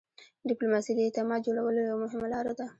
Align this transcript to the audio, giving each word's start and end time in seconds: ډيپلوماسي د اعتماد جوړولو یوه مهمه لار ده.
ډيپلوماسي 0.49 0.91
د 0.95 0.99
اعتماد 1.05 1.39
جوړولو 1.47 1.79
یوه 1.89 1.99
مهمه 2.03 2.27
لار 2.33 2.47
ده. 2.59 2.65